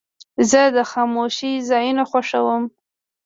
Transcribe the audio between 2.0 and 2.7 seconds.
خوښوم.